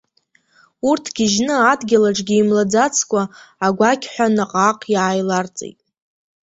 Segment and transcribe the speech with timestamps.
[0.89, 3.21] Урҭ гьежьны адгьыл аҿгьы имлаӡацкәа,
[3.65, 5.79] агәақьҳәа наҟ-ааҟ иааиларҵеит.